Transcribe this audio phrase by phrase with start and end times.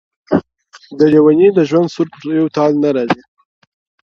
[0.33, 0.37] o
[0.97, 3.21] د لېوني د ژوند سُر پر یو تال نه راځي؛